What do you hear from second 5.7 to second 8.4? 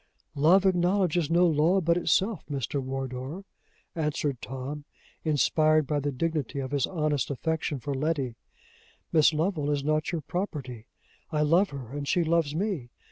by the dignity of his honest affection for Letty.